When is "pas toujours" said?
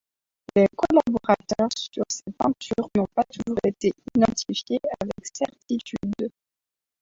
3.13-3.59